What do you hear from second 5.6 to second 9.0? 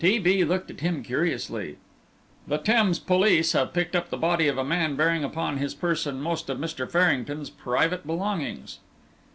person most of Mr. Farrington's private belongings."